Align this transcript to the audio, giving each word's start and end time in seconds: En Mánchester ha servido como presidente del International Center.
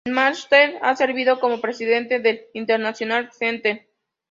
En 0.03 0.13
Mánchester 0.13 0.79
ha 0.81 0.95
servido 0.95 1.39
como 1.39 1.61
presidente 1.61 2.17
del 2.19 2.41
International 2.53 3.31
Center. 3.31 3.85